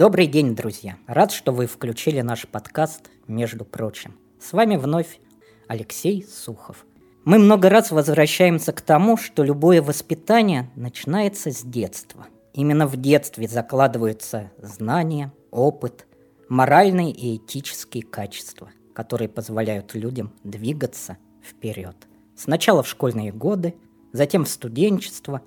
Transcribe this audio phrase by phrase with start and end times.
[0.00, 0.96] Добрый день, друзья!
[1.06, 4.16] Рад, что вы включили наш подкаст «Между прочим».
[4.40, 5.20] С вами вновь
[5.68, 6.86] Алексей Сухов.
[7.26, 12.28] Мы много раз возвращаемся к тому, что любое воспитание начинается с детства.
[12.54, 16.06] Именно в детстве закладываются знания, опыт,
[16.48, 21.96] моральные и этические качества, которые позволяют людям двигаться вперед.
[22.36, 23.74] Сначала в школьные годы,
[24.14, 25.42] затем в студенчество,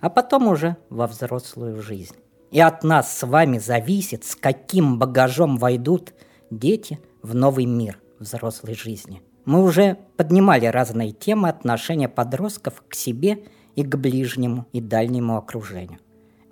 [0.00, 2.14] а потом уже во взрослую жизнь.
[2.50, 6.14] И от нас с вами зависит, с каким багажом войдут
[6.50, 9.22] дети в новый мир взрослой жизни.
[9.44, 16.00] Мы уже поднимали разные темы отношения подростков к себе и к ближнему и дальнему окружению.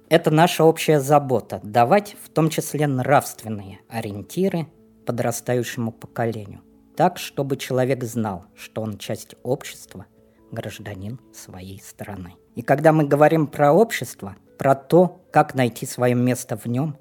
[0.09, 4.69] Это наша общая забота– давать в том числе нравственные ориентиры
[5.07, 6.61] подрастающему поколению,
[6.97, 10.07] так, чтобы человек знал, что он часть общества,
[10.53, 12.35] гражданин своей страны.
[12.55, 16.97] И когда мы говорим про общество, про то, как найти свое место в нем,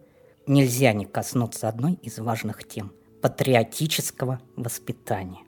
[0.47, 5.41] нельзя не коснуться одной из важных тем– патриотического воспитания.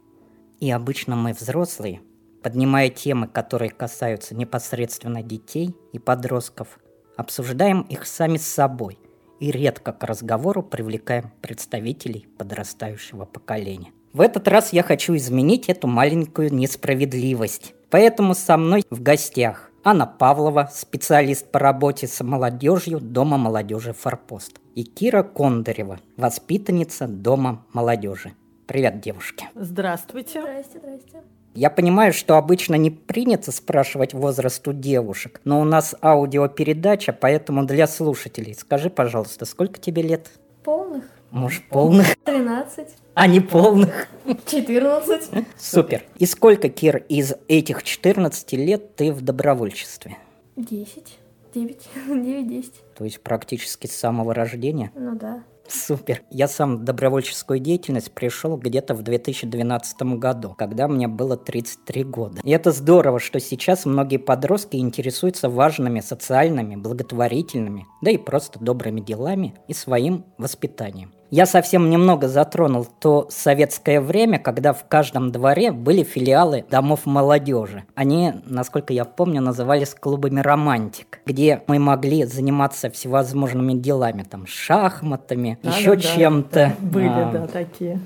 [0.59, 2.01] И обычно мы, взрослые,
[2.41, 6.79] поднимая темы, которые касаются непосредственно детей и подростков,
[7.17, 8.99] обсуждаем их сами с собой
[9.39, 13.91] и редко к разговору привлекаем представителей подрастающего поколения.
[14.13, 17.73] В этот раз я хочу изменить эту маленькую несправедливость.
[17.89, 24.59] Поэтому со мной в гостях Анна Павлова, специалист по работе с молодежью Дома молодежи «Форпост».
[24.73, 28.33] И Кира Кондарева, воспитанница Дома молодежи.
[28.65, 29.47] Привет, девушки.
[29.53, 30.41] Здравствуйте.
[30.41, 31.21] Здрасте, здрасте.
[31.53, 37.63] Я понимаю, что обычно не принято спрашивать возраст у девушек, но у нас аудиопередача, поэтому
[37.63, 38.55] для слушателей.
[38.55, 40.31] Скажи, пожалуйста, сколько тебе лет?
[40.63, 41.03] Полных?
[41.35, 42.87] Может, полных, 13.
[43.13, 44.07] а не полных?
[44.45, 45.45] 14.
[45.57, 46.03] Супер.
[46.17, 50.17] И сколько, Кир, из этих 14 лет ты в добровольчестве?
[50.55, 51.19] 10.
[51.53, 51.89] 9.
[52.07, 52.71] 9-10.
[52.97, 54.93] То есть практически с самого рождения?
[54.95, 55.43] Ну да.
[55.67, 56.21] Супер.
[56.29, 62.39] Я сам в добровольческую деятельность пришел где-то в 2012 году, когда мне было 33 года.
[62.43, 69.01] И это здорово, что сейчас многие подростки интересуются важными социальными, благотворительными, да и просто добрыми
[69.01, 71.11] делами и своим воспитанием.
[71.31, 77.83] Я совсем немного затронул то советское время, когда в каждом дворе были филиалы домов молодежи.
[77.95, 85.57] Они, насколько я помню, назывались клубами «Романтик», где мы могли заниматься всевозможными делами, там, шахматами,
[85.63, 86.75] Да, еще да, да, чем-то.
[86.79, 87.99] Были, А, да, такие.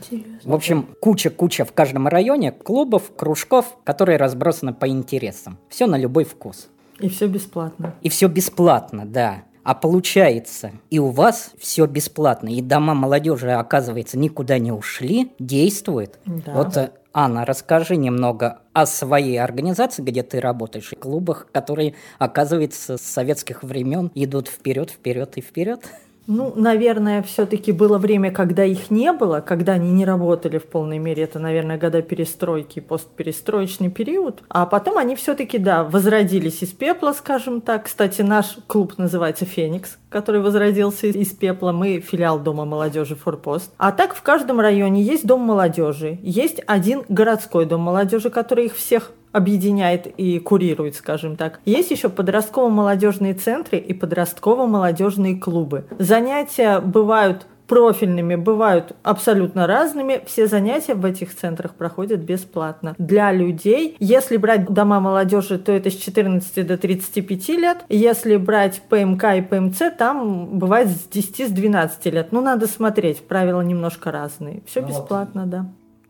[0.43, 5.57] В общем, куча-куча в каждом районе клубов, кружков, которые разбросаны по интересам.
[5.69, 6.69] Все на любой вкус.
[6.99, 7.93] И все бесплатно.
[8.01, 9.43] И все бесплатно, да.
[9.63, 16.17] А получается, и у вас все бесплатно, и дома молодежи, оказывается, никуда не ушли, действуют.
[16.25, 16.53] Да.
[16.53, 22.97] Вот, э, Анна, расскажи немного о своей организации, где ты работаешь, и клубах, которые, оказывается,
[22.97, 25.85] с советских времен идут вперед, вперед и вперед.
[26.31, 30.99] Ну, наверное, все-таки было время, когда их не было, когда они не работали в полной
[30.99, 31.23] мере.
[31.23, 34.43] Это, наверное, года перестройки, постперестроечный период.
[34.47, 37.85] А потом они все-таки, да, возродились из пепла, скажем так.
[37.85, 41.71] Кстати, наш клуб называется «Феникс», который возродился из пепла.
[41.71, 43.73] Мы филиал Дома молодежи «Форпост».
[43.79, 46.19] А так в каждом районе есть дом молодежи.
[46.21, 51.59] Есть один городской дом молодежи, который их всех объединяет и курирует, скажем так.
[51.65, 55.85] Есть еще подростково-молодежные центры и подростково-молодежные клубы.
[55.99, 60.21] Занятия бывают профильными, бывают абсолютно разными.
[60.25, 62.95] Все занятия в этих центрах проходят бесплатно.
[62.97, 67.77] Для людей, если брать дома молодежи, то это с 14 до 35 лет.
[67.87, 72.31] Если брать ПМК и ПМЦ, там бывает с 10 с 12 лет.
[72.31, 74.63] Ну, надо смотреть, правила немножко разные.
[74.65, 74.95] Все Ну вот.
[74.95, 75.65] бесплатно, да.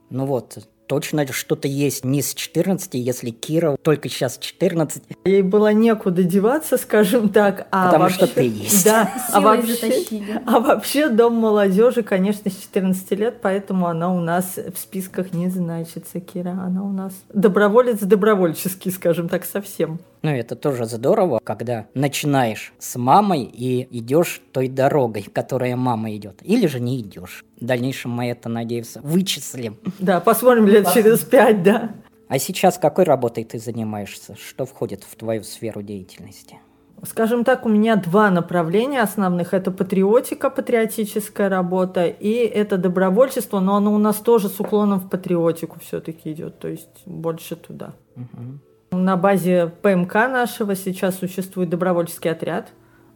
[0.10, 0.58] Ну вот,
[0.90, 5.04] точно что-то есть не с 14, если Кира только сейчас 14.
[5.24, 7.68] Ей было некуда деваться, скажем так.
[7.70, 8.86] А Потому вообще, что ты есть.
[8.86, 10.42] Да, а вообще, затащили.
[10.48, 15.50] а вообще дом молодежи, конечно, с 14 лет, поэтому она у нас в списках не
[15.50, 16.60] значится, Кира.
[16.66, 20.00] Она у нас доброволец добровольческий, скажем так, совсем.
[20.22, 26.40] Ну, это тоже здорово, когда начинаешь с мамой и идешь той дорогой, которая мама идет.
[26.42, 27.46] Или же не идешь.
[27.60, 29.78] В дальнейшем мы это, надеюсь, вычислим.
[30.00, 31.92] Да, посмотрим лет через пять, да.
[32.28, 34.36] А сейчас какой работой ты занимаешься?
[34.36, 36.58] Что входит в твою сферу деятельности?
[37.04, 39.54] Скажем так, у меня два направления основных.
[39.54, 45.10] Это патриотика, патриотическая работа, и это добровольчество, но оно у нас тоже с уклоном в
[45.10, 47.94] патриотику все-таки идет, то есть больше туда.
[48.16, 48.60] Мгм.
[48.92, 52.70] На базе ПМК нашего сейчас существует добровольческий отряд.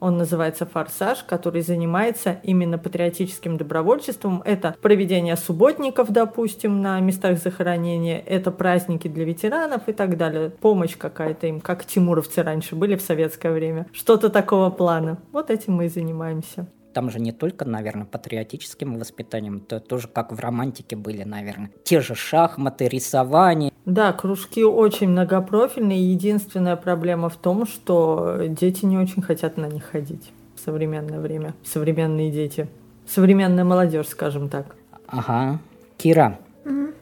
[0.03, 4.41] Он называется «Форсаж», который занимается именно патриотическим добровольчеством.
[4.43, 10.49] Это проведение субботников, допустим, на местах захоронения, это праздники для ветеранов и так далее.
[10.49, 13.87] Помощь какая-то им, как тимуровцы раньше были в советское время.
[13.93, 15.19] Что-то такого плана.
[15.31, 16.67] Вот этим мы и занимаемся.
[16.93, 21.71] Там же не только, наверное, патриотическим воспитанием, то тоже как в романтике были, наверное.
[21.83, 23.71] Те же шахматы, рисование.
[23.85, 26.11] Да, кружки очень многопрофильные.
[26.11, 31.55] Единственная проблема в том, что дети не очень хотят на них ходить в современное время.
[31.63, 32.67] Современные дети.
[33.07, 34.75] Современная молодежь, скажем так.
[35.07, 35.59] Ага.
[35.97, 36.39] Кира,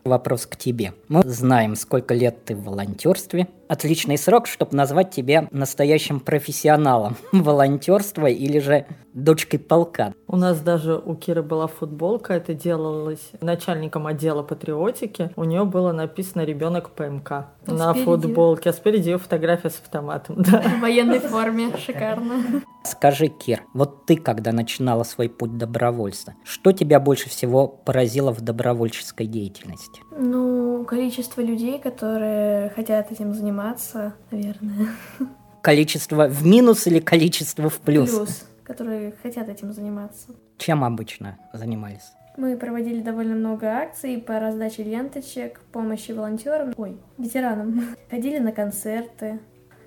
[0.04, 0.94] вопрос к тебе.
[1.08, 3.48] Мы знаем, сколько лет ты в волонтерстве.
[3.72, 10.14] Отличный срок, чтобы назвать тебя настоящим профессионалом волонтерства или же дочкой полка.
[10.28, 15.32] У нас даже у Киры была футболка, это делалось начальником отдела патриотики.
[15.38, 18.06] У нее было написано ребенок ПМК А на спереди?
[18.06, 20.36] футболке, а спереди ее фотография с автоматом.
[20.52, 20.62] Да.
[20.62, 21.72] В военной форме.
[21.78, 22.62] Шикарно.
[22.84, 28.42] Скажи, Кир, вот ты, когда начинала свой путь добровольства, что тебя больше всего поразило в
[28.42, 30.02] добровольческой деятельности?
[30.18, 33.61] Ну, количество людей, которые хотят этим заниматься,
[34.32, 34.90] наверное.
[35.62, 38.10] Количество в минус или количество в плюс?
[38.10, 40.28] Плюс, которые хотят этим заниматься.
[40.58, 42.12] Чем обычно занимались?
[42.38, 47.96] Мы проводили довольно много акций по раздаче ленточек, помощи волонтерам, ой, ветеранам.
[48.10, 49.40] Ходили на концерты.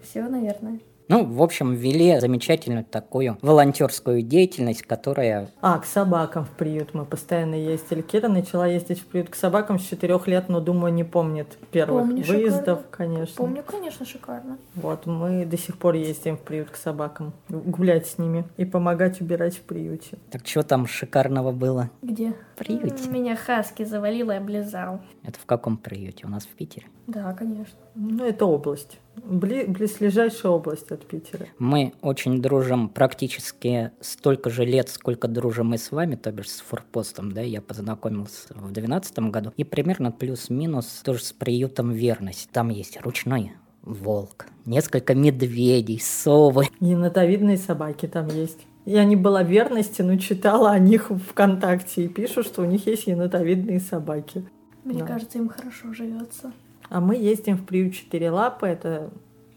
[0.02, 0.80] Все, наверное.
[1.08, 7.04] Ну, в общем, вели замечательную такую волонтерскую деятельность, которая А, к собакам в приют мы
[7.04, 8.00] постоянно ездили.
[8.00, 12.06] Кира начала ездить в приют к собакам с четырех лет, но, думаю, не помнит первых
[12.06, 12.86] Помню, выездов, шикарно.
[12.90, 13.34] конечно.
[13.36, 14.58] Помню, конечно, шикарно.
[14.74, 19.20] Вот, мы до сих пор ездим в приют к собакам, гулять с ними и помогать
[19.20, 20.18] убирать в приюте.
[20.30, 21.90] Так что там шикарного было?
[22.02, 22.32] Где?
[22.56, 23.08] Приюте.
[23.08, 25.00] Меня хаски завалил и облизал.
[25.22, 26.26] Это в каком приюте?
[26.26, 26.86] У нас в Питере.
[27.06, 27.78] Да, конечно.
[27.94, 28.98] Ну, это область.
[29.16, 31.46] Бли- близлежащая область от Питера.
[31.58, 36.60] Мы очень дружим практически столько же лет, сколько дружим мы с вами, то бишь с
[36.60, 42.50] форпостом, да, я познакомился в 2012 году, и примерно плюс-минус тоже с приютом верность.
[42.50, 43.52] Там есть ручной
[43.82, 46.68] волк, несколько медведей, совы.
[46.80, 48.66] Енотовидные собаки там есть.
[48.84, 52.86] Я не была верности, но читала о них в ВКонтакте и пишут, что у них
[52.86, 54.44] есть енотовидные собаки.
[54.84, 55.06] Мне Да.
[55.06, 56.52] кажется, им хорошо живется.
[56.90, 59.10] А мы ездим в приют Четыре Лапы, это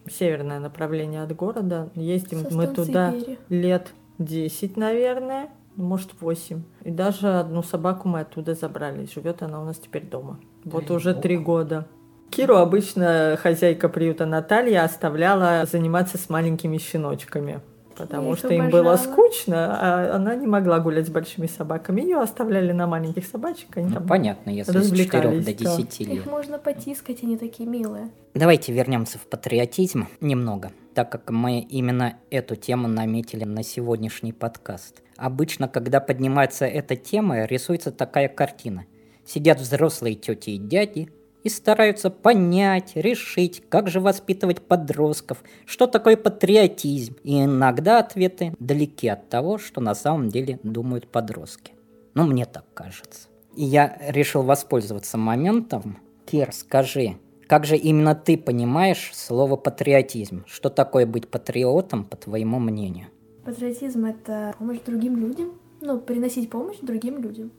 [0.09, 1.89] северное направление от города.
[1.93, 3.37] Ездим Со мы туда Перья.
[3.49, 6.63] лет 10, наверное, может 8.
[6.85, 9.07] И даже одну собаку мы оттуда забрали.
[9.13, 10.39] Живет она у нас теперь дома.
[10.63, 11.85] Вот Дай уже три года.
[12.29, 17.59] Киру обычно хозяйка приюта Наталья оставляла заниматься с маленькими щеночками.
[17.97, 22.01] Потому что им было скучно, а она не могла гулять с большими собаками.
[22.01, 25.77] Ее оставляли на маленьких собачек, они Ну, там понятно, если с 4 до развлекались, да.
[25.77, 26.09] 10 лет.
[26.09, 28.09] Их можно потискать, они такие милые.
[28.33, 35.01] Давайте вернемся в патриотизм немного, так как мы именно эту тему наметили на сегодняшний подкаст.
[35.15, 38.85] Обычно, когда поднимается эта тема, рисуется такая картина.
[39.25, 41.09] Сидят взрослые тети и дяди
[41.47, 47.15] и стараются понять, решить, как же воспитывать подростков, что такое патриотизм.
[47.23, 51.71] И иногда ответы далеки от того, что на самом деле думают подростки.
[52.15, 53.29] Ну, мне так кажется.
[53.55, 55.99] И я решил воспользоваться моментом.
[56.25, 57.15] Кир, скажи,
[57.47, 60.43] как же именно ты понимаешь слово патриотизм?
[60.47, 63.07] Что такое быть патриотом, по твоему мнению?
[63.45, 65.53] Патриотизм— это помощь другим людям.
[65.79, 67.51] Ну, приносить помощь другим людям.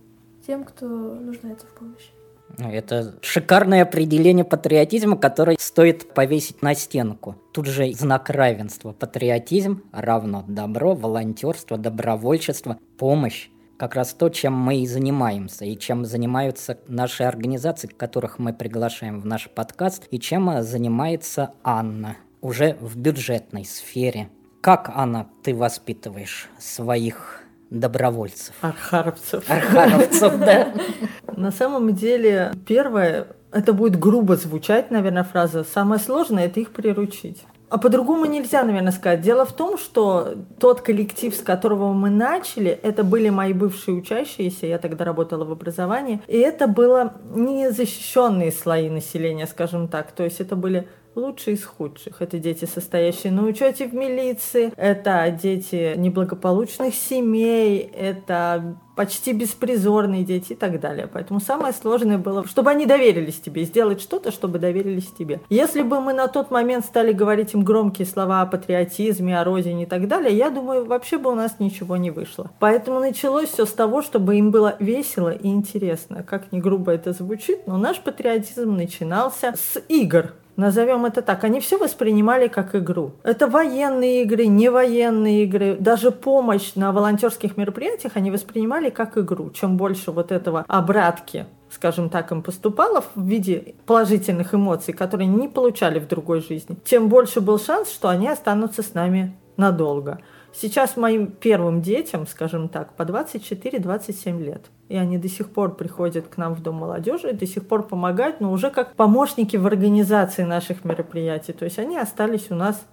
[0.47, 2.18] Тем, кто нуждается в помощи.
[2.57, 7.37] Это шикарное определение патриотизма, которое стоит повесить на стенку.
[7.53, 8.93] Тут же знак равенства.
[8.93, 13.49] Патриотизм равно добро, волонтерство, добровольчество, помощь.
[13.79, 19.21] Как раз то, чем мы и занимаемся, и чем занимаются наши организации, которых мы приглашаем
[19.21, 24.31] в наш подкаст, и чем занимается Анна уже в бюджетной сфере.
[24.61, 27.38] Как, Анна, ты воспитываешь своих
[27.71, 28.55] добровольцев?
[28.61, 29.49] архаровцев.
[29.49, 30.73] Архаровцев, да?
[31.37, 35.65] На самом деле, первое, это будет грубо звучать, наверное, фраза.
[35.65, 37.45] Самое сложное это их приручить.
[37.71, 39.21] А по-другому нельзя, наверное, сказать.
[39.21, 44.67] Дело в том, что тот коллектив, с которого мы начали, это были мои бывшие учащиеся,
[44.67, 50.13] я тогда работала в образовании, и это было незащищенные слои населения, скажем так.
[50.13, 52.21] То есть это были лучшие из худших.
[52.21, 60.55] Это дети, состоящие на учете в милиции, это дети неблагополучных семей, это почти беспризорные дети
[60.55, 61.07] и так далее.
[61.07, 65.41] Поэтому самое сложное было, чтобы они доверились тебе, сделать что-то, чтобы доверились тебе.
[65.51, 69.85] Если бы мы на тот момент стали говорить им громкие слова о патриотизме, о родине
[69.85, 72.51] и так далее, я думаю, вообще бы у нас ничего не вышло.
[72.59, 76.25] Поэтому началось все с того, чтобы им было весело и интересно.
[76.25, 80.33] Как ни грубо это звучит, но наш патриотизм начинался с игр.
[80.59, 81.45] Назовем это так.
[81.45, 83.13] Они все воспринимали как игру.
[83.23, 85.77] Это военные игры, не военные игры.
[85.79, 89.51] Даже помощь на волонтерских мероприятиях они воспринимали как игру.
[89.51, 95.49] Чем больше вот этого обратки скажем так, им поступало в виде положительных эмоций, которые не
[95.49, 100.19] получали в другой жизни, тем больше был шанс, что они останутся с нами надолго.
[100.61, 104.63] Сейчас моим первым детям, скажем так, по 24-27 лет.
[104.89, 108.41] И они до сих пор приходят к нам в Дом молодежи, до сих пор помогают,
[108.41, 111.53] но уже как помощники в организации наших мероприятий.
[111.53, 112.85] То есть они остались у нас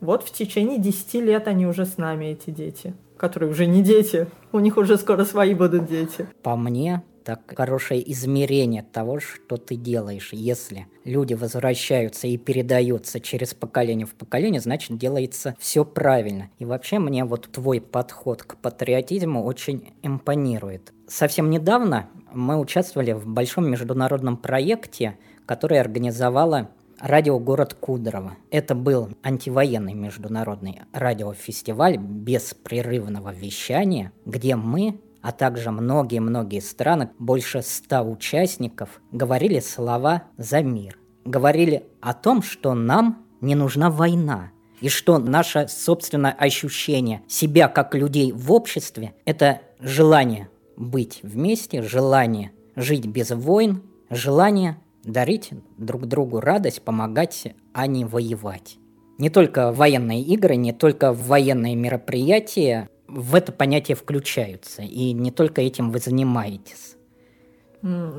[0.00, 4.26] вот в течение 10 лет они уже с нами, эти дети, которые уже не дети,
[4.52, 6.26] у них уже скоро свои будут дети.
[6.42, 10.30] По мне, так хорошее измерение того, что ты делаешь.
[10.32, 16.50] Если люди возвращаются и передаются через поколение в поколение, значит делается все правильно.
[16.58, 20.92] И вообще мне вот твой подход к патриотизму очень импонирует.
[21.06, 28.36] Совсем недавно мы участвовали в большом международном проекте, который организовала радио «Город Кудрово».
[28.50, 38.02] Это был антивоенный международный радиофестиваль беспрерывного вещания, где мы а также многие-многие страны, больше ста
[38.02, 40.98] участников, говорили слова «за мир».
[41.24, 44.50] Говорили о том, что нам не нужна война,
[44.80, 52.52] и что наше собственное ощущение себя как людей в обществе– это желание быть вместе, желание
[52.76, 58.78] жить без войн, желание дарить друг другу радость, помогать, а не воевать.
[59.18, 64.82] Не только военные игры, не только военные мероприятия в это понятие включаются.
[64.82, 66.96] И не только этим вы занимаетесь.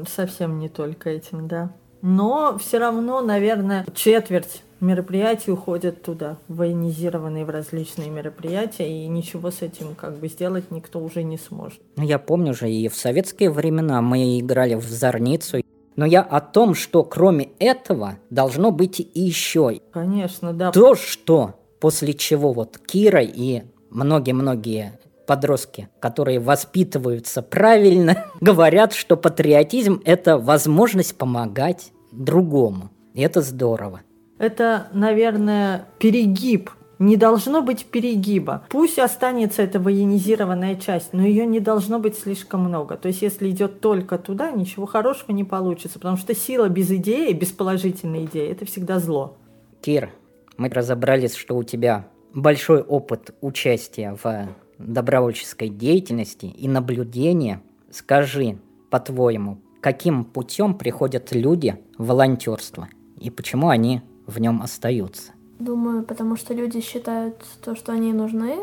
[0.07, 1.73] Совсем не только этим, да.
[2.01, 9.61] Но все равно, наверное, четверть мероприятий уходят туда, военизированные в различные мероприятия, и ничего с
[9.61, 11.79] этим как бы сделать никто уже не сможет.
[11.95, 15.61] Ну, я помню же, и в советские времена мы играли в Зорницу,
[15.95, 19.79] но я о том, что кроме этого должно быть и еще.
[19.91, 20.71] Конечно, да.
[20.71, 30.01] То, что после чего вот Кира и многие-многие подростки, которые воспитываются правильно, говорят, что патриотизм–
[30.05, 32.89] это возможность помогать другому.
[33.13, 34.01] И это здорово.
[34.37, 36.71] Это, наверное, перегиб.
[36.99, 38.65] Не должно быть перегиба.
[38.69, 42.95] Пусть останется эта военизированная часть, но ее не должно быть слишком много.
[42.95, 47.33] То есть, если идет только туда, ничего хорошего не получится, потому что сила без идеи,
[47.33, 49.37] без положительной идеи– это всегда зло.
[49.81, 50.11] Кир,
[50.57, 57.61] мы разобрались, что у тебя большой опыт участия в добровольческой деятельности и наблюдения.
[57.89, 58.57] Скажи,
[58.89, 62.87] по-твоему, каким путем приходят люди в волонтерство
[63.19, 65.31] и почему они в нем остаются?
[65.59, 68.57] Думаю, потому что люди считают то, что они нужны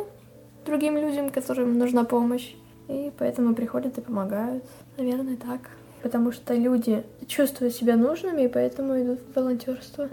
[0.66, 2.54] другим людям, которым нужна помощь,
[2.88, 4.64] и поэтому приходят и помогают.
[4.96, 5.60] Наверное, так.
[6.02, 10.08] Потому что люди чувствуют себя нужными, и поэтому идут в волонтерство.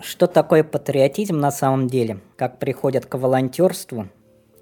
[0.00, 2.20] Что такое патриотизм на самом деле?
[2.36, 4.08] Как приходят к волонтерству?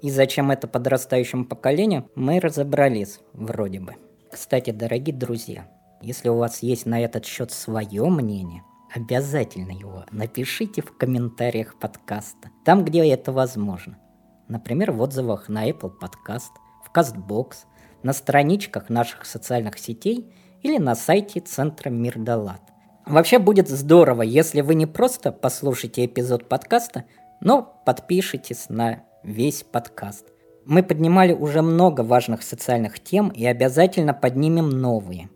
[0.01, 3.95] И зачем это подрастающему поколению, мы разобрались вроде бы.
[4.31, 5.67] Кстати, дорогие друзья,
[6.01, 8.63] если у вас есть на этот счет свое мнение,
[8.93, 13.97] обязательно его напишите в комментариях подкаста, там, где это возможно.
[14.47, 16.51] Например, в отзывах на Apple Podcast,
[16.85, 17.65] в CastBox,
[18.03, 22.61] на страничках наших социальных сетей или на сайте Центра Мир Далат.
[23.05, 27.03] Вообще будет здорово, если вы не просто послушаете эпизод подкаста,
[27.41, 30.27] но подпишитесь на весь подкаст.
[30.65, 35.29] Мы поднимали уже много важных социальных тем и обязательно поднимем новые.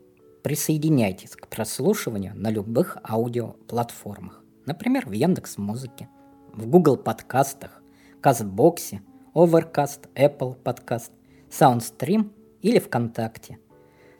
[0.43, 4.41] Присоединяйтесь к прослушиванию на любых аудиоплатформах.
[4.65, 6.07] Например, в Яндекс Музыке,
[6.53, 7.81] в Google подкастах,
[8.21, 9.01] Кастбоксе,
[9.35, 11.11] Overcast, Apple подкаст,
[11.49, 12.31] Soundstream
[12.61, 13.59] или ВКонтакте.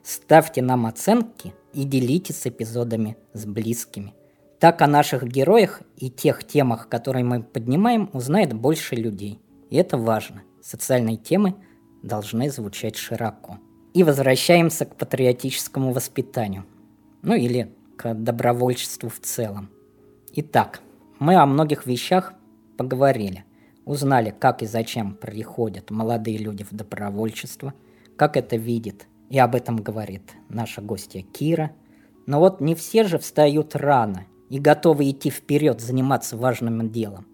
[0.02, 4.14] Ставьте нам оценки и делитесь эпизодами с близкими.
[4.58, 9.40] Так о наших героях и тех темах, которые мы поднимаем, узнает больше людей.
[9.70, 10.42] И это важно.
[10.62, 11.54] Социальные темы
[12.02, 13.58] должны звучать широко.
[13.94, 16.64] И возвращаемся к патриотическому воспитанию.
[17.22, 19.70] Ну или к добровольчеству в целом.
[20.34, 20.80] Итак,
[21.18, 22.34] мы о многих вещах
[22.76, 23.44] поговорили.
[23.84, 27.74] Узнали, как и зачем приходят молодые люди в добровольчество,
[28.16, 31.72] как это видит и об этом говорит наша гостья Кира.
[32.26, 34.26] Но вот не все же встают рано.
[34.48, 37.26] и готовы идти вперед, заниматься важным делом.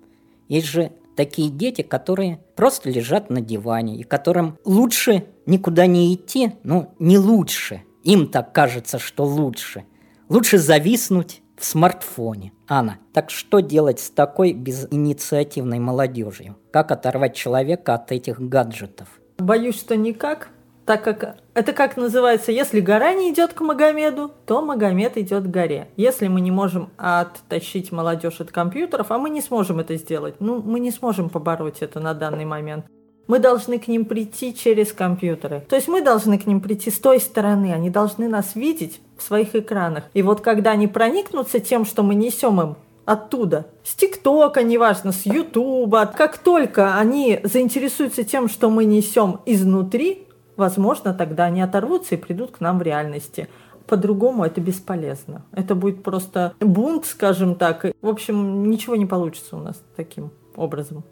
[0.48, 6.52] Есть же такие дети, которые просто лежат на диване, и которым лучше никуда не идти,
[6.64, 7.82] ну, не лучше.
[8.02, 9.84] Им так кажется, что лучше.
[10.28, 12.52] Лучше зависнуть в смартфоне.
[12.66, 16.56] Анна, так что делать с такой безинициативной молодежью?
[16.72, 19.20] Как оторвать человека от этих гаджетов?
[19.38, 20.50] Боюсь, что никак,
[20.84, 25.46] так как это как называется, если гора не идет к Магомеду, то Магомед идет к
[25.46, 25.88] горе.
[25.96, 30.60] Если мы не можем оттащить молодежь от компьютеров, а мы не сможем это сделать, ну,
[30.62, 32.86] мы не сможем побороть это на данный момент.
[33.26, 35.64] Мы должны к ним прийти через компьютеры.
[35.68, 39.22] То есть мы должны к ним прийти с той стороны, они должны нас видеть в
[39.22, 40.04] своих экранах.
[40.12, 42.76] И вот когда они проникнутся тем, что мы несем им
[43.06, 50.23] оттуда, с ТикТока, неважно, с Ютуба, как только они заинтересуются тем, что мы несем изнутри,
[50.56, 53.48] возможно, тогда они оторвутся и придут к нам в реальности.
[53.86, 55.44] По-другому это бесполезно.
[55.52, 57.84] Это будет просто бунт, скажем так.
[58.00, 61.04] В общем, ничего не получится у нас таким образом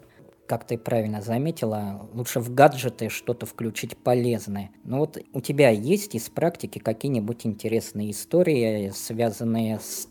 [0.45, 4.69] как ты правильно заметила, лучше в гаджеты что-то включить полезное.
[4.83, 10.07] Но вот у тебя есть из практики какие-нибудь интересные истории, связанные с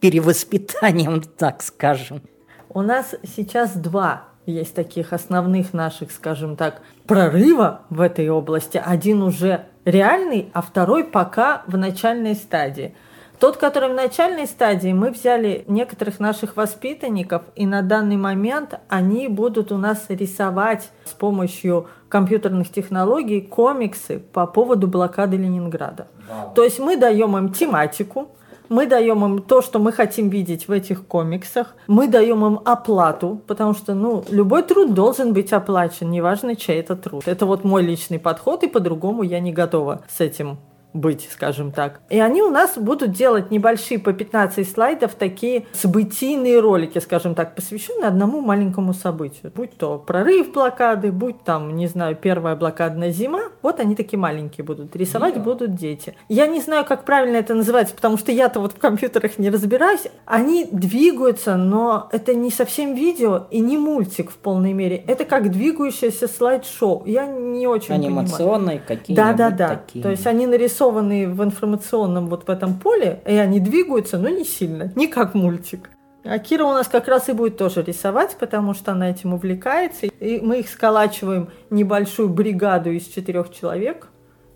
[0.00, 2.22] перевоспитанием, так скажем?
[2.70, 8.82] У нас сейчас два есть таких основных наших, скажем так, прорыва в этой области.
[8.84, 12.94] Один уже реальный, а второй пока в начальной стадии–
[13.42, 19.26] тот, который в начальной стадии, мы взяли некоторых наших воспитанников, и на данный момент они
[19.26, 26.06] будут у нас рисовать с помощью компьютерных технологий комиксы по поводу блокады Ленинграда.
[26.30, 26.54] Вау.
[26.54, 28.30] То есть мы даем им тематику,
[28.68, 33.40] мы даем им то, что мы хотим видеть в этих комиксах, мы даем им оплату,
[33.46, 37.24] потому что ну, любой труд должен быть оплачен, неважно, чей это труд.
[37.26, 40.58] Это вот мой личный подход, и по-другому я не готова с этим
[40.94, 42.00] быть, скажем так.
[42.10, 47.54] И они у нас будут делать небольшие по 15 слайдов такие событийные ролики, скажем так,
[47.54, 49.52] посвященные одному маленькому событию.
[49.54, 53.44] Будь то прорыв блокады, будь там, не знаю, первая блокадная зима.
[53.62, 54.94] Вот они такие маленькие будут.
[54.94, 55.42] Рисовать yeah.
[55.42, 56.14] будут дети.
[56.28, 60.08] Я не знаю, как правильно это называется, потому что я-то вот в компьютерах не разбираюсь.
[60.26, 64.96] Они двигаются, но это не совсем видео и не мультик в полной мере.
[65.06, 67.04] Это как двигающееся слайд-шоу.
[67.06, 69.22] Я не очень Анимационные какие-то.
[69.22, 69.82] Да-да-да.
[70.02, 74.28] То есть они нарисованы нарисованы в информационном вот в этом поле, и они двигаются, но
[74.28, 75.90] не сильно, не как мультик.
[76.24, 80.06] А Кира у нас как раз и будет тоже рисовать, потому что она этим увлекается.
[80.06, 84.08] И мы их сколачиваем небольшую бригаду из четырех человек.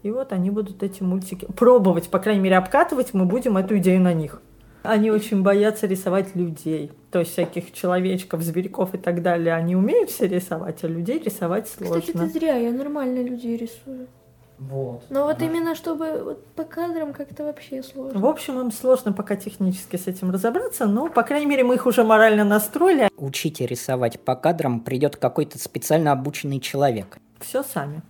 [0.05, 3.15] И вот они будут эти мультики пробовать, по крайней мере, обкатывать.
[3.15, 4.41] Мы будем эту идею на них.
[4.85, 6.93] Они очень боятся рисовать людей.
[7.11, 9.53] То есть всяких человечков, зверьков и так далее.
[9.53, 12.01] Они умеют все рисовать, а людей рисовать сложно.
[12.01, 12.55] Кстати, это зря.
[12.55, 14.07] Я нормально людей рисую.
[14.59, 15.05] Вот.
[15.11, 18.19] Но вот именно чтобы вот по кадрам как-то вообще сложно.
[18.19, 21.87] В общем, им сложно пока технически с этим разобраться, но, по крайней мере, мы их
[21.87, 23.11] уже морально настроили.
[23.17, 27.19] Учите рисовать по кадрам придет какой-то специально обученный человек.
[27.41, 28.03] Все сами.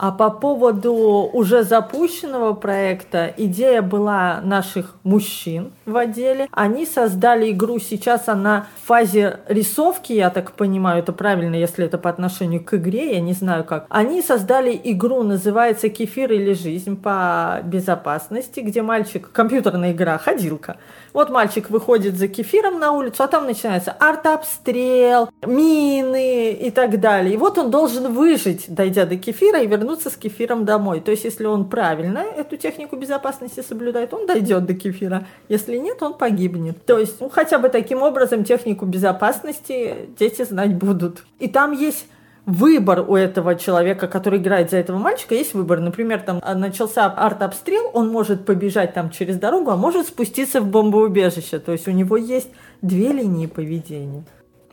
[0.00, 0.94] А по поводу
[1.32, 6.46] уже запущенного проекта, идея была наших мужчин в отделе.
[6.52, 11.98] Они создали игру, сейчас она в фазе рисовки, я так понимаю, это правильно, если это
[11.98, 13.86] по отношению к игре, я не знаю как.
[13.88, 20.76] Они создали игру, называется «Кефир или жизнь» по безопасности, где мальчик, компьютерная игра, ходилка,
[21.12, 27.34] вот мальчик выходит за кефиром на улицу, а там начинается артобстрел, мины и так далее.
[27.34, 31.00] И вот он должен выжить, дойдя до кефира, и вернуться с кефиром домой.
[31.00, 35.26] То есть, если он правильно эту технику безопасности соблюдает, он дойдет до кефира.
[35.48, 36.84] Если нет, он погибнет.
[36.84, 41.24] То есть, ну, хотя бы таким образом технику безопасности дети знать будут.
[41.38, 42.06] И там есть
[42.46, 45.80] выбор у этого человека, который играет за этого мальчика, есть выбор.
[45.80, 50.66] Например, там а, начался арт-обстрел, он может побежать там через дорогу, а может спуститься в
[50.66, 51.58] бомбоубежище.
[51.58, 52.48] То есть у него есть
[52.80, 54.24] две линии поведения.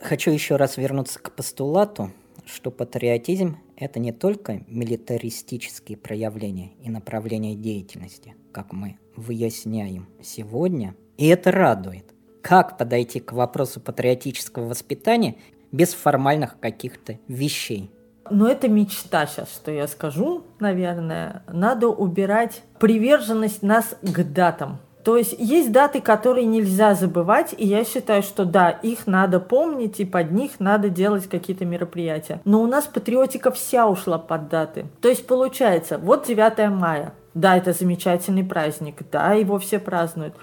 [0.01, 2.12] Хочу еще раз вернуться к постулату,
[2.45, 11.28] что патриотизм– это не только милитаристические проявления и направления деятельности, как мы выясняем сегодня, и
[11.28, 12.14] это радует.
[12.42, 15.36] Как подойти к вопросу патриотического воспитания
[15.72, 17.92] без формальных каких-то вещей.
[18.30, 21.44] Но это мечта сейчас, что я скажу, наверное.
[21.48, 24.80] Надо убирать приверженность нас к датам.
[25.06, 30.00] То есть есть даты, которые нельзя забывать, и я считаю, что да, их надо помнить,
[30.00, 32.41] и под них надо делать какие-то мероприятия.
[32.44, 34.88] Но у нас патриотика вся ушла под даты.
[35.02, 40.34] То есть получается, вот 9 мая, да, это замечательный праздник, да, его все празднуют.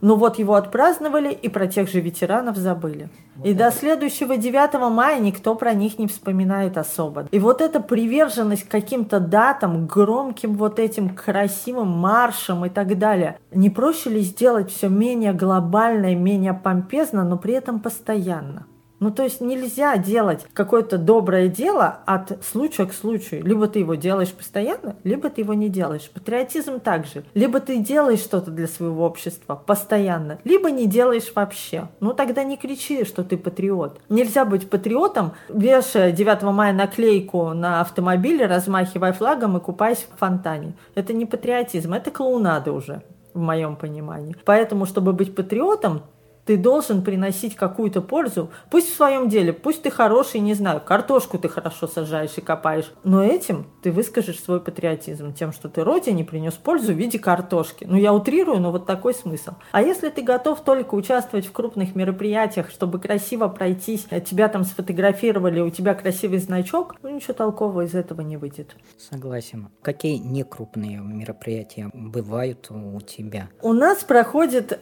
[0.00, 3.08] Но вот его отпраздновали и про тех же ветеранов забыли.
[3.44, 7.26] И до следующего 9 мая никто про них не вспоминает особо.
[7.30, 13.70] И вот эта приверженность каким-то датам, громким вот этим красивым маршам и так далее, не
[13.70, 18.66] проще ли сделать все менее глобально и менее помпезно, но при этом постоянно?
[18.98, 23.44] Ну, то есть нельзя делать какое-то доброе дело от случая к случаю.
[23.44, 26.10] Либо ты его делаешь постоянно, либо ты его не делаешь.
[26.12, 27.24] Патриотизм также.
[27.34, 31.88] Либо ты делаешь что-то для своего общества постоянно, либо не делаешь вообще.
[32.00, 34.00] Ну, тогда не кричи, что ты патриот.
[34.08, 40.74] Нельзя быть патриотом, вешая 9 мая наклейку на автомобиле, размахивая флагом и купаясь в фонтане.
[40.94, 43.02] Это не патриотизм, это клоунады уже
[43.34, 44.34] в моем понимании.
[44.44, 46.02] Поэтому, чтобы быть патриотом,
[46.46, 51.38] ты должен приносить какую-то пользу, пусть в своем деле, пусть ты хороший, не знаю, картошку
[51.38, 56.24] ты хорошо сажаешь и копаешь, но этим ты выскажешь свой патриотизм, тем, что ты родине
[56.24, 57.84] принес пользу в виде картошки.
[57.88, 59.52] Ну, я утрирую, но вот такой смысл.
[59.72, 65.60] А если ты готов только участвовать в крупных мероприятиях, чтобы красиво пройтись, тебя там сфотографировали,
[65.60, 68.76] у тебя красивый значок, ну, ничего толкового из этого не выйдет.
[68.98, 69.68] Согласен.
[69.82, 73.48] Какие некрупные мероприятия бывают у тебя?
[73.62, 74.78] У нас проходит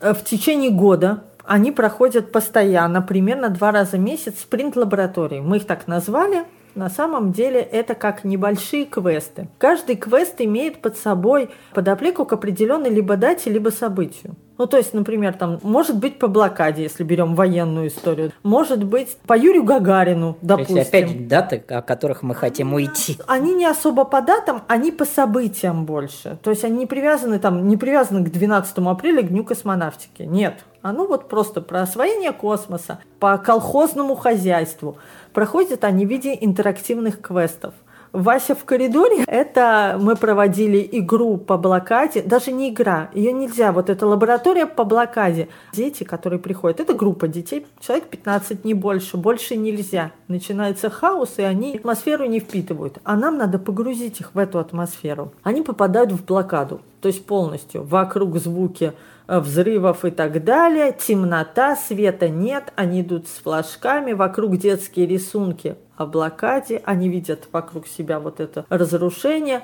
[0.00, 5.40] в течение года они проходят постоянно, примерно два раза в месяц, спринт-лаборатории.
[5.40, 6.44] Мы их так назвали.
[6.74, 9.48] На самом деле это как небольшие квесты.
[9.58, 14.36] Каждый квест имеет под собой подоплеку к определенной либо дате, либо событию.
[14.58, 18.32] Ну, то есть, например, там, может быть, по блокаде, если берем военную историю.
[18.42, 20.74] Может быть, по Юрию Гагарину, допустим.
[20.74, 23.18] То есть, опять даты, о которых мы хотим уйти.
[23.28, 26.38] Они не особо по датам, они по событиям больше.
[26.42, 30.22] То есть, они не привязаны, там, не привязаны к 12 апреля, к Дню космонавтики.
[30.22, 30.64] Нет.
[30.82, 34.96] Оно вот просто про освоение космоса, по колхозному хозяйству.
[35.32, 37.74] Проходят они в виде интерактивных квестов–
[38.12, 43.90] Вася в коридоре, это мы проводили игру по блокаде, даже не игра, ее нельзя, вот
[43.90, 45.48] это лаборатория по блокаде.
[45.72, 50.12] Дети, которые приходят, это группа детей, человек 15, не больше, больше нельзя.
[50.28, 52.98] Начинается хаос, и они атмосферу не впитывают.
[53.04, 55.32] А нам надо погрузить их в эту атмосферу.
[55.42, 57.82] Они попадают в блокаду, то есть полностью.
[57.84, 58.92] Вокруг звуки
[59.28, 66.06] взрывов и так далее, темнота, света нет, они идут с флажками, вокруг детские рисунки о
[66.06, 69.62] блокаде, они видят вокруг себя вот это разрушение,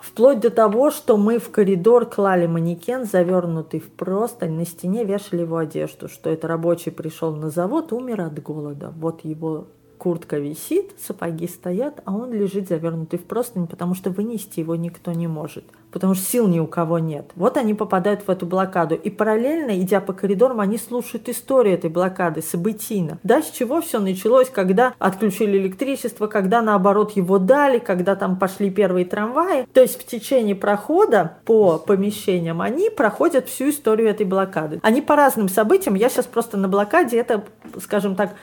[0.00, 5.42] вплоть до того, что мы в коридор клали манекен, завернутый в простынь, на стене вешали
[5.42, 8.92] его одежду, что это рабочий пришел на завод, умер от голода.
[8.96, 14.60] Вот его куртка висит, сапоги стоят, а он лежит завернутый в простынь, потому что вынести
[14.60, 17.30] его никто не может, потому что сил ни у кого нет.
[17.34, 21.90] Вот они попадают в эту блокаду, и параллельно, идя по коридорам, они слушают историю этой
[21.90, 23.18] блокады, событийно.
[23.22, 28.70] Да, с чего все началось, когда отключили электричество, когда наоборот его дали, когда там пошли
[28.70, 29.66] первые трамваи.
[29.72, 34.80] То есть в течение прохода по помещениям они проходят всю историю этой блокады.
[34.82, 37.44] Они по разным событиям, я сейчас просто на блокаде, это,
[37.80, 38.34] скажем так,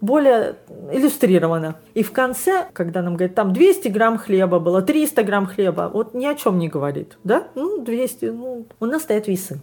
[0.00, 0.56] более
[0.90, 1.76] иллюстрировано.
[1.94, 6.14] И в конце, когда нам говорят, там 200 грамм хлеба было, 300 грамм хлеба, вот
[6.14, 7.48] ни о чем не говорит, да?
[7.54, 9.60] Ну, 200, ну, у нас стоят весы.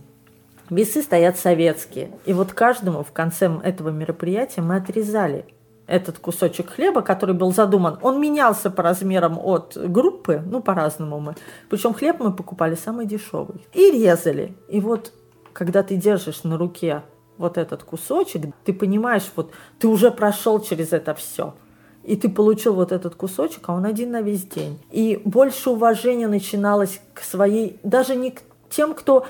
[0.69, 2.11] Весы стоят советские.
[2.25, 5.45] И вот каждому в конце этого мероприятия мы отрезали
[5.87, 11.35] этот кусочек хлеба, который был задуман, он менялся по размерам от группы, ну, по-разному мы.
[11.69, 13.65] Причем хлеб мы покупали самый дешевый.
[13.73, 14.53] И резали.
[14.67, 15.13] И вот,
[15.53, 17.03] когда ты держишь на руке
[17.37, 21.53] вот этот кусочек, ты понимаешь, вот ты уже прошел через это все.
[22.03, 24.79] И ты получил вот этот кусочек, а он один на весь день.
[24.91, 29.25] И больше уважения начиналось к своей, даже не к тем, кто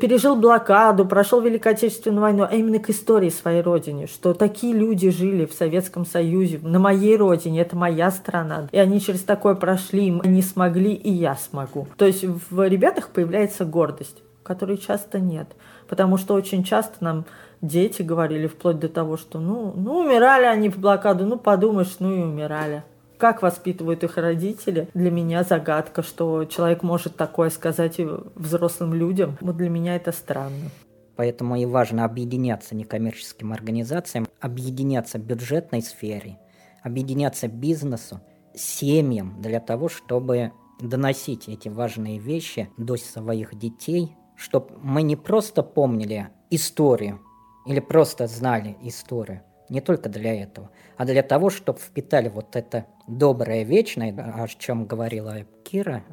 [0.00, 5.10] пережил блокаду, прошел Великую Отечественную войну, а именно к истории своей родины, что такие люди
[5.10, 10.20] жили в Советском Союзе, на моей родине, это моя страна, и они через такое прошли,
[10.24, 11.86] они смогли, и я смогу.
[11.96, 15.48] То есть в ребятах появляется гордость, которой часто нет
[15.88, 17.24] потому что очень часто нам
[17.60, 22.14] дети говорили вплоть до того, что ну, ну умирали они в блокаду, ну подумаешь, ну
[22.14, 22.84] и умирали.
[23.16, 28.00] Как воспитывают их родители, для меня загадка, что человек может такое сказать
[28.36, 29.36] взрослым людям.
[29.40, 30.70] Вот для меня это странно.
[31.16, 36.38] Поэтому и важно объединяться некоммерческим организациям, объединяться бюджетной сфере,
[36.84, 38.20] объединяться бизнесу,
[38.54, 45.62] семьям для того, чтобы доносить эти важные вещи до своих детей, чтобы мы не просто
[45.62, 47.20] помнили историю
[47.66, 52.86] или просто знали историю, не только для этого, а для того, чтобы впитали вот это
[53.06, 56.04] доброе вечное, о чем говорила Кира,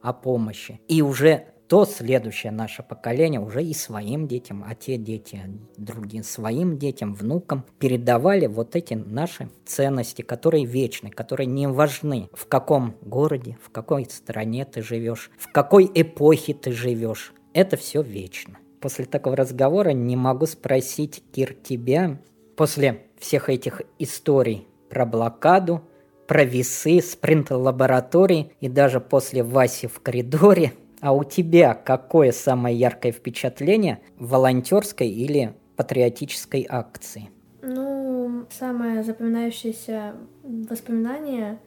[0.00, 0.80] о помощи.
[0.88, 5.42] И уже то следующее наше поколение уже и своим детям, а те дети
[5.76, 12.46] другим своим детям, внукам передавали вот эти наши ценности, которые вечны, которые не важны, в
[12.46, 18.58] каком городе, в какой стране ты живешь, в какой эпохе ты живешь это все вечно.
[18.80, 22.18] После такого разговора не могу спросить, Кир, тебя,
[22.54, 25.82] после всех этих историй про блокаду,
[26.26, 33.12] про весы, спринт-лаборатории и даже после Васи в коридоре, а у тебя какое самое яркое
[33.12, 37.30] впечатление волонтерской или патриотической акции?
[37.62, 41.58] Ну, самое запоминающееся воспоминание,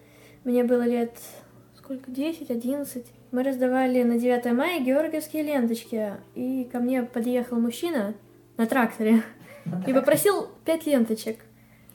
[0.43, 1.17] мне было лет
[1.75, 3.05] сколько, 10-11.
[3.31, 8.15] Мы раздавали на 9 мая георгиевские ленточки, и ко мне подъехал мужчина
[8.57, 9.21] на тракторе
[9.85, 11.37] и попросил 5 ленточек.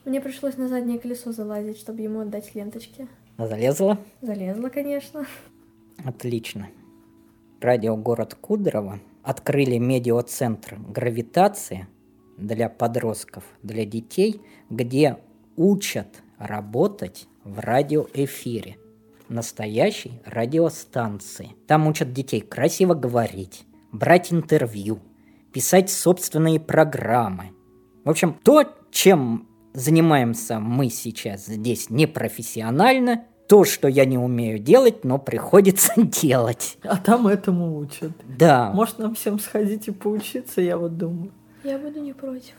[0.05, 3.09] Мне пришлось на заднее колесо залазить, чтобы ему отдать ленточки.
[3.37, 3.99] Залезла?
[4.23, 5.27] Залезла, конечно.
[6.05, 6.68] Отлично.
[7.61, 11.88] Радио «Город Кудрово» открыли медиацентр «Гравитация»
[12.37, 15.18] для подростков, для детей, где
[15.57, 18.77] учат работать в радиоэфире.
[19.35, 21.57] Настоящей радиостанции.
[21.66, 25.01] Там учат детей красиво говорить, брать интервью,
[25.53, 27.51] писать собственные программы.
[28.05, 35.03] В общем, то, чем занимаемся мы сейчас здесь непрофессионально, то, что я не умею делать,
[35.03, 36.79] но приходится делать.
[36.85, 38.12] А там этому учат.
[38.38, 38.70] Да.
[38.73, 41.33] Может, нам всем сходить и поучиться, я вот думаю.
[41.64, 42.55] Я буду не против.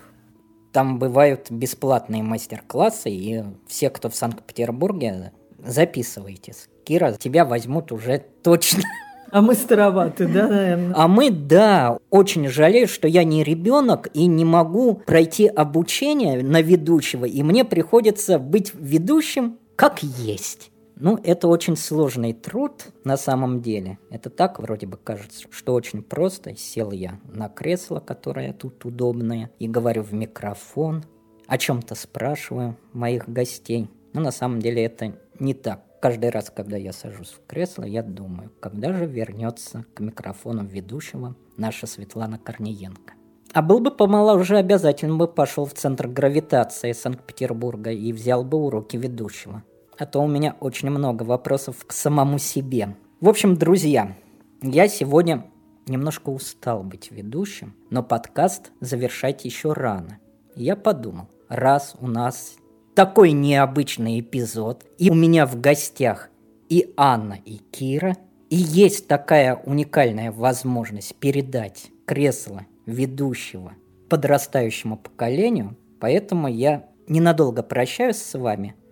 [0.74, 5.32] Там бывают бесплатные мастер-классы, и все, кто в Санкт-Петербурге,
[5.66, 6.68] записывайтесь.
[6.84, 8.84] Кира, тебя возьмут уже точно.
[9.32, 10.94] А мы староваты, да, наверное?
[10.96, 16.62] А мы, да, очень жалею, что я не ребенок и не могу пройти обучение на
[16.62, 20.72] ведущего, и мне приходится быть ведущим как есть.
[20.98, 23.98] Ну, это очень сложный труд на самом деле.
[24.10, 26.56] Это так вроде бы кажется, что очень просто.
[26.56, 31.04] Сел я на кресло, которое тут удобное, и говорю в микрофон,
[31.48, 33.90] о чем-то спрашиваю моих гостей.
[34.14, 35.82] Но на самом деле это не так.
[36.02, 41.36] Каждый раз, когда я сажусь в кресло, я думаю, когда же вернется к микрофону ведущего
[41.58, 43.14] наша Светлана Корниенко.
[43.54, 48.98] А был бы помоложе, обязательно бы пошел в центр гравитации Санкт-Петербурга и взял бы уроки
[48.98, 49.64] ведущего
[49.98, 52.96] а то у меня очень много вопросов к самому себе.
[53.22, 54.16] В общем, друзья,
[54.62, 55.46] я сегодня
[55.88, 60.20] немножко устал быть ведущим, но подкаст завершать еще рано.
[60.56, 62.56] Я подумал, раз у нас
[62.96, 66.30] такой необычный эпизод, и у меня в гостях
[66.70, 68.16] и Анна, и Кира,
[68.50, 73.74] и есть такая уникальная возможность передать кресло ведущего
[74.10, 78.76] подрастающему поколению, поэтому я ненадолго прощаюсь с вами–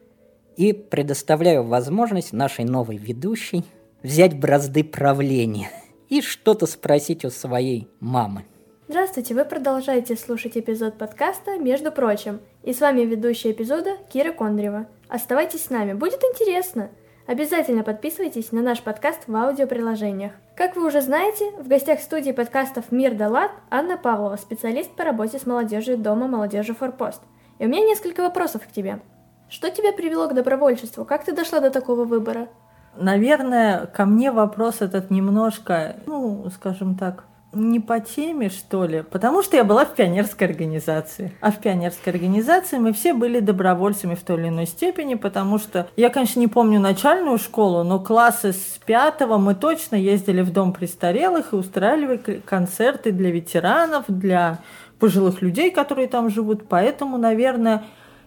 [0.58, 3.64] и предоставляю возможность нашей новой ведущей
[4.02, 5.70] взять бразды правления
[6.10, 8.46] и что-то спросить у своей мамы.
[8.88, 12.42] Здравствуйте, вы продолжаете слушать эпизод подкаста «Между прочим».
[12.64, 14.86] И с вами ведущая эпизода Кира Кондрева.
[15.10, 16.90] Оставайтесь с нами, будет интересно.
[17.28, 20.32] Обязательно подписывайтесь на наш подкаст в аудиоприложениях.
[20.56, 25.04] Как вы уже знаете, в гостях студии подкастов «Мир да лад» Анна Павлова, специалист по
[25.04, 27.22] работе с молодежью Дома молодежи «Форпост».
[27.60, 29.02] И у меня несколько вопросов к тебе.
[29.50, 31.04] Что тебя привело к добровольчеству?
[31.04, 32.48] Как ты дошла до такого выбора?
[32.96, 39.44] Наверное, ко мне вопрос этот немножко, ну, скажем так, не по теме, что ли, потому
[39.44, 41.34] что я была в пионерской организации.
[41.42, 45.88] А в пионерской организации мы все были добровольцами в той или иной степени, потому что
[45.96, 50.74] я, конечно, не помню начальную школу, но классы с пятого мы точно ездили в дом
[50.74, 54.60] престарелых и устраивали концерты для ветеранов, для
[55.00, 56.68] пожилых людей, которые там живут.
[56.68, 57.84] Поэтому, наверное,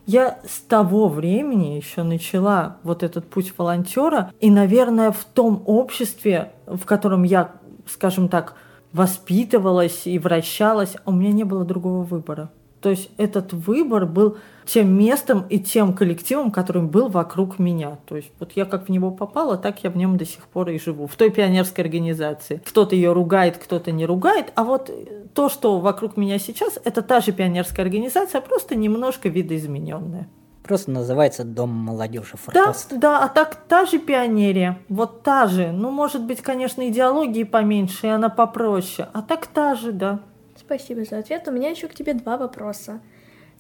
[0.07, 6.53] я с того времени еще начала вот этот путь волонтера, и, наверное, в том обществе,
[6.67, 7.53] в котором я,
[7.89, 8.55] скажем так,
[8.97, 12.51] воспитывалась и вращалась, у меня не было другого выбора.
[12.81, 17.99] То есть этот выбор был тем местом и тем коллективом, которым был вокруг меня.
[18.07, 20.71] То есть вот я как в него попала, так я в нем до сих пор
[20.71, 21.07] и живу.
[21.07, 22.63] В той пионерской организации.
[22.65, 24.53] Кто-то ее ругает, кто-то не ругает.
[24.55, 24.91] А вот
[25.35, 30.29] то, что вокруг меня сейчас, это та же пионерская организация, просто немножко видоизмененная.
[30.67, 32.91] Просто называется Дом молодежи Форпост.
[32.91, 35.71] Да, да, а так та же пионерия, вот та же.
[35.71, 39.09] Ну, может быть, конечно, идеологии поменьше, и она попроще.
[39.13, 40.19] А так та же, да.
[40.59, 41.47] Спасибо за ответ.
[41.47, 43.01] У меня еще к тебе два вопроса.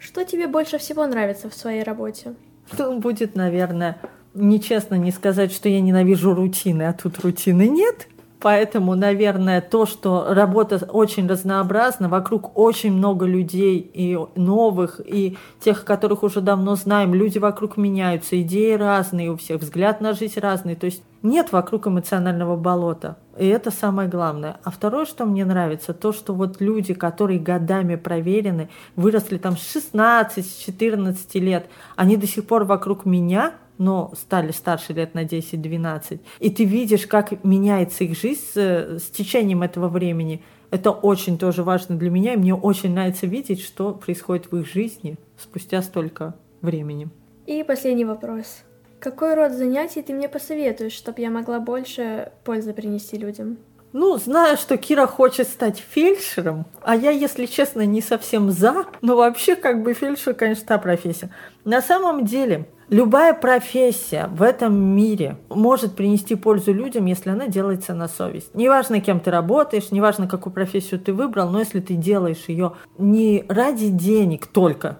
[0.01, 2.35] Что тебе больше всего нравится в своей работе?
[2.77, 4.01] Ну, будет, наверное,
[4.35, 8.09] нечестно не сказать, что я ненавижу рутины, а тут рутины нет.
[8.41, 15.85] Поэтому, наверное, то, что работа очень разнообразна, вокруг очень много людей и новых, и тех,
[15.85, 20.77] которых уже давно знаем, люди вокруг меняются, идеи разные у всех, взгляд на жизнь разный.
[20.77, 23.17] То есть нет вокруг эмоционального болота.
[23.39, 24.59] И это самое главное.
[24.65, 29.77] А второе, что мне нравится, то, что вот люди, которые годами проверены, выросли там с
[29.95, 36.51] 16-14 лет, они до сих пор вокруг меня, но стали старше лет на 10-12, и
[36.51, 41.97] ты видишь, как меняется их жизнь с, с течением этого времени, это очень тоже важно
[41.97, 47.09] для меня, и мне очень нравится видеть, что происходит в их жизни спустя столько времени.
[47.47, 48.63] И последний вопрос.
[48.99, 53.59] Какой род занятий ты мне посоветуешь, чтобы я могла больше пользы принести людям?
[53.99, 59.17] Ну, знаю, что Кира хочет стать фельдшером, а я, если честно, не совсем за, но
[59.17, 61.31] вообще как бы фельдшер, конечно, та профессия.
[61.65, 67.95] На самом деле, любая профессия в этом мире может принести пользу людям, если она делается
[67.95, 68.55] на совесть.
[68.55, 73.47] Неважно, кем ты работаешь, неважно, какую профессию ты выбрал, но если ты делаешь ее не
[73.49, 74.99] ради денег только,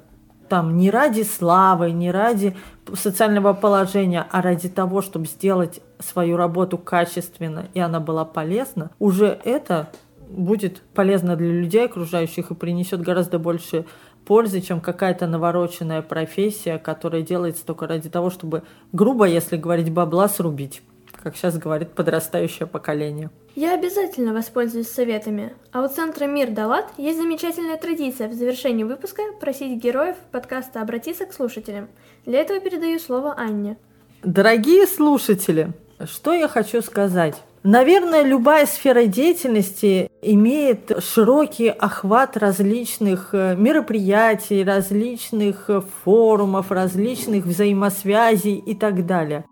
[0.49, 2.57] там не ради славы, не ради
[2.95, 9.39] социального положения, а ради того, чтобы сделать свою работу качественно и она была полезна, уже
[9.45, 9.91] это
[10.29, 13.85] будет полезно для людей окружающих и принесет гораздо больше
[14.25, 20.29] пользы, чем какая-то навороченная профессия, которая делается только ради того, чтобы, грубо, если говорить, бабла
[20.29, 20.83] срубить,
[21.27, 23.31] как сейчас говорит подрастающее поколение.
[23.57, 25.55] Я обязательно воспользуюсь советами.
[25.73, 31.27] А у Центра Мир Далат есть замечательная традиция в завершении выпуска просить героев подкаста обратиться
[31.27, 31.89] к слушателям.
[32.27, 33.77] Для этого передаю слово Анне.
[34.23, 35.73] Дорогие слушатели,
[36.05, 37.35] что я хочу сказать?
[37.65, 48.55] Наверное, любая сфера деятельности имеет широкий охват различных э, мероприятий, различных э, форумов, различных взаимосвязей
[48.55, 49.45] и так далее.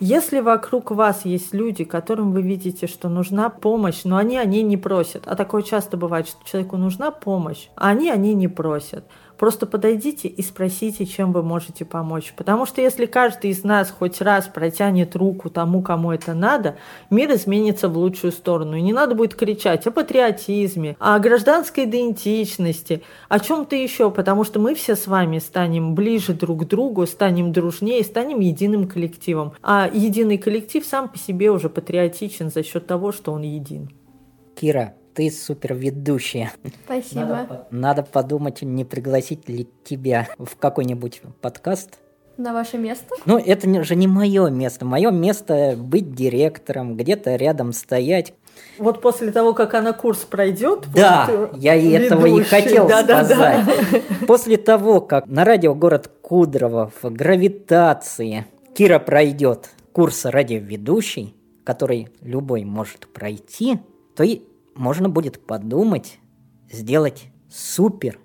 [0.00, 4.62] Если вокруг вас есть люди, которым вы видите, что нужна помощь, но они о ней
[4.62, 8.48] не просят, а такое часто бывает, что человеку нужна помощь, а они о ней не
[8.48, 9.04] просят–
[9.38, 12.32] Просто подойдите и спросите, чем вы можете помочь.
[12.36, 16.76] Потому что если каждый из нас хоть раз протянет руку тому, кому это надо,
[17.10, 18.76] мир изменится в лучшую сторону.
[18.76, 24.60] И не надо будет кричать о патриотизме, о гражданской идентичности, о чем-то еще, потому что
[24.60, 29.52] мы все с вами станем ближе друг к другу, станем дружнее, станем единым коллективом.
[29.62, 33.90] А единый коллектив сам по себе уже патриотичен за счет того, что он един.
[34.54, 36.52] Кира, ты супер ведущая.
[36.84, 37.20] Спасибо.
[37.24, 41.98] Надо, надо подумать, не пригласить ли тебя в какой-нибудь подкаст.
[42.36, 43.14] На ваше место?
[43.26, 44.84] Ну, это же не мое место.
[44.84, 48.34] Мое место быть директором, где-то рядом стоять.
[48.78, 53.64] Вот после того, как она курс пройдет, да, я и этого и хотел да, сказать.
[53.64, 54.00] Да, да.
[54.26, 62.64] После того, как на радио город Кудрово в гравитации Кира пройдет курс радиоведущий, который любой
[62.64, 63.78] может пройти,
[64.14, 64.42] то и
[64.74, 66.18] можно будет подумать,
[66.70, 68.18] сделать супер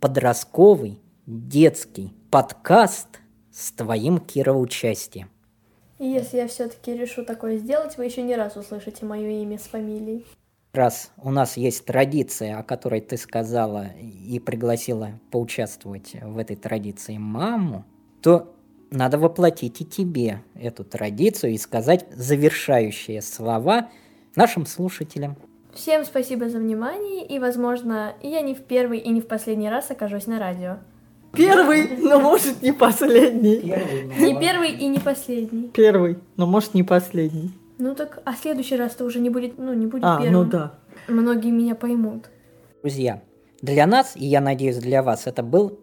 [0.00, 3.20] подростковый детский подкаст
[3.52, 5.30] с твоим, Кира, участием.
[5.98, 9.62] И если я все-таки решу такое сделать, вы еще не раз услышите мое имя с
[9.62, 10.24] фамилией.
[10.72, 17.18] Раз у нас есть традиция, о которой ты сказала и пригласила поучаствовать в этой традиции
[17.18, 17.84] маму,
[18.22, 18.54] то
[18.90, 23.90] надо воплотить и тебе эту традицию и сказать завершающие слова
[24.36, 25.36] нашим слушателям.
[25.74, 29.90] Всем спасибо за внимание, и, возможно, я не в первый и не в последний раз
[29.90, 30.78] окажусь на радио.
[31.32, 33.60] Первый, но может не последний.
[34.18, 35.68] Не первый и не последний.
[35.68, 37.52] Первый, но может не последний.
[37.78, 40.44] Ну так, а следующий раз-то уже не будет, ну, не будет а, первым.
[40.44, 40.74] ну да.
[41.08, 42.28] Многие меня поймут.
[42.82, 43.22] Друзья,
[43.62, 45.78] для нас, и я надеюсь для вас, это был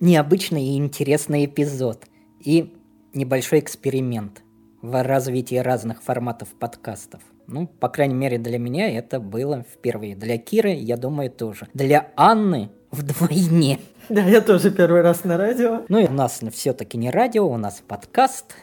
[0.00, 2.04] необычный и интересный эпизод.
[2.40, 2.74] И
[3.14, 4.42] небольшой эксперимент
[4.82, 7.22] в развитии разных форматов подкастов.
[7.46, 10.16] Ну, по крайней мере, для меня это было впервые.
[10.16, 11.68] Для Киры, я думаю, тоже.
[11.74, 13.80] Для Анны вдвойне.
[14.08, 15.82] Да, я тоже первый раз на радио.
[15.88, 18.54] Ну и у нас все-таки не радио, у нас подкаст.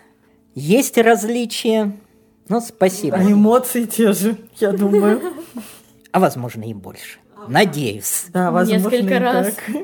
[0.55, 1.93] Есть различия,
[2.47, 3.17] но спасибо.
[3.17, 5.21] А эмоции те же, я думаю.
[6.11, 7.19] А возможно и больше.
[7.47, 8.25] Надеюсь.
[8.29, 9.55] Да, возможно Несколько раз.
[9.55, 9.75] Так.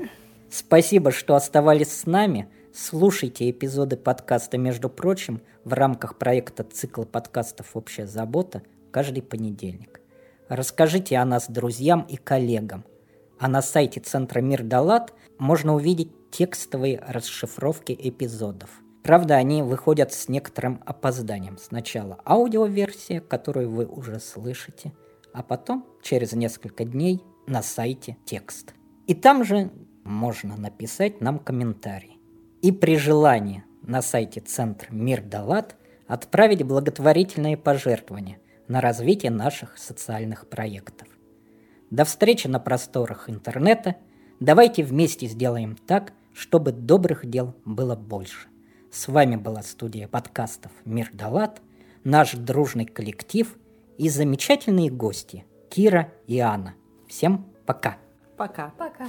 [0.49, 2.47] Спасибо, что оставались с нами.
[2.73, 10.01] Слушайте эпизоды подкаста, между прочим, в рамках проекта цикла подкастов «Общая забота» каждый понедельник.
[10.49, 12.85] Расскажите о нас друзьям и коллегам.
[13.39, 18.69] А на сайте Центра Мир Далат можно увидеть текстовые расшифровки эпизодов.
[19.03, 21.57] Правда, они выходят с некоторым опозданием.
[21.57, 24.93] Сначала аудиоверсия, которую вы уже слышите,
[25.33, 28.73] а потом, через несколько дней, на сайте текст.
[29.05, 29.69] И там же
[30.03, 32.19] можно написать нам комментарий.
[32.61, 35.75] И при желании на сайте Центр Мир Далат
[36.07, 41.07] отправить благотворительные пожертвования– на развитие наших социальных проектов.
[41.89, 43.95] До встречи на просторах интернета.
[44.39, 48.47] Давайте вместе сделаем так, чтобы добрых дел было больше.
[48.91, 51.61] С вами была студия подкастов «Мир Далат»,
[52.03, 53.57] наш дружный коллектив
[53.97, 56.75] и замечательные гости Кира и Анна.
[57.07, 57.97] Всем пока.
[58.37, 58.73] Пока.
[58.77, 59.07] Пока.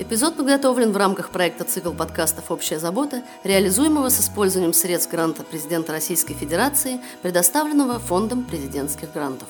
[0.00, 5.90] Эпизод подготовлен в рамках проекта «Цикл подкастов «Общая забота», реализуемого с использованием средств гранта президента
[5.90, 9.48] Российской Федерации, предоставленного Фондом президентских грантов.